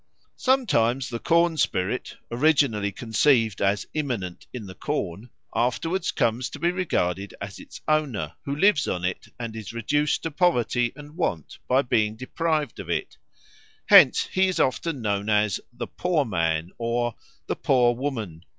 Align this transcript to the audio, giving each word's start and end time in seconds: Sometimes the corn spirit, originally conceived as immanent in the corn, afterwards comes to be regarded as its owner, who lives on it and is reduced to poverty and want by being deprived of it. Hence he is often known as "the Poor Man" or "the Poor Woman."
Sometimes 0.37 1.09
the 1.09 1.19
corn 1.19 1.57
spirit, 1.57 2.17
originally 2.31 2.91
conceived 2.91 3.61
as 3.61 3.85
immanent 3.93 4.47
in 4.51 4.65
the 4.65 4.73
corn, 4.73 5.29
afterwards 5.55 6.09
comes 6.09 6.49
to 6.49 6.57
be 6.57 6.71
regarded 6.71 7.35
as 7.39 7.59
its 7.59 7.81
owner, 7.87 8.33
who 8.43 8.55
lives 8.55 8.87
on 8.87 9.05
it 9.05 9.27
and 9.39 9.55
is 9.55 9.73
reduced 9.73 10.23
to 10.23 10.31
poverty 10.31 10.91
and 10.95 11.15
want 11.15 11.59
by 11.67 11.83
being 11.83 12.15
deprived 12.15 12.79
of 12.79 12.89
it. 12.89 13.17
Hence 13.85 14.25
he 14.25 14.47
is 14.47 14.59
often 14.59 15.03
known 15.03 15.29
as 15.29 15.59
"the 15.71 15.85
Poor 15.85 16.25
Man" 16.25 16.71
or 16.79 17.13
"the 17.45 17.55
Poor 17.55 17.93
Woman." 17.93 18.43